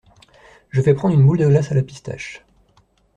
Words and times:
Je 0.71 0.81
vais 0.81 0.95
prendre 0.95 1.13
une 1.13 1.27
boule 1.27 1.37
de 1.37 1.45
glace 1.47 1.71
à 1.71 1.75
la 1.75 1.83
pistache. 1.83 2.43